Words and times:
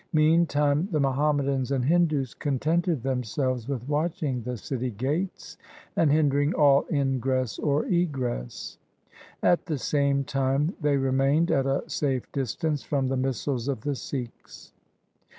Meantime 0.13 0.89
the 0.91 0.99
Muhammadans 0.99 1.69
and 1.71 1.85
Hindus 1.85 2.33
contented 2.33 3.03
themselves 3.03 3.67
with 3.69 3.87
watching 3.87 4.41
the 4.41 4.57
city 4.57 4.89
gates 4.89 5.57
and 5.95 6.11
hindering 6.11 6.55
all 6.55 6.85
ingress 6.91 7.59
or 7.59 7.85
egress. 7.85 8.79
At 9.43 9.67
the 9.67 9.77
same 9.77 10.23
time 10.23 10.73
they 10.81 10.97
remained 10.97 11.51
at 11.51 11.67
a 11.67 11.87
safe 11.87 12.25
distance 12.31 12.81
from 12.81 13.09
the 13.09 13.15
missiles 13.15 13.67
of 13.67 13.81
the 13.81 13.93
Sikhs. 13.93 14.73